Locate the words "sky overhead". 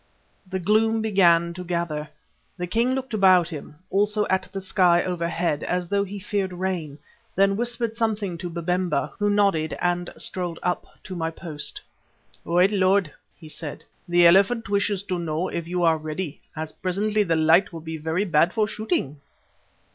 4.59-5.63